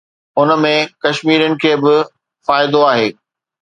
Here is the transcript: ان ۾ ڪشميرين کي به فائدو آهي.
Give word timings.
ان 0.39 0.53
۾ 0.69 0.71
ڪشميرين 1.03 1.57
کي 1.61 1.73
به 1.83 1.95
فائدو 2.45 2.87
آهي. 2.93 3.09